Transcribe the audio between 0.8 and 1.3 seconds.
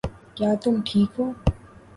ٹھیک ہو